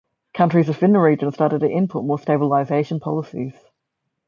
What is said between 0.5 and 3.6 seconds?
within the region started to input more stabilization policies.